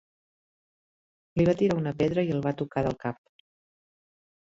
[1.39, 3.25] Li va tirar una pedra i el va tocar del cap.